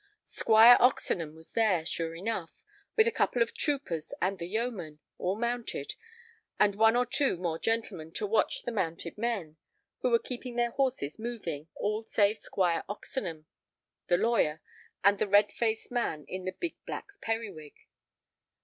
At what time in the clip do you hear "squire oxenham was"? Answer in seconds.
0.23-1.51